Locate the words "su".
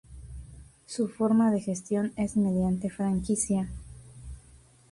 0.87-1.09